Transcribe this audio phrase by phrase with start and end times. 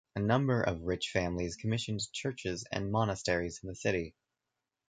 [0.15, 4.15] A number of rich families commissioned churches and monasteries in the city.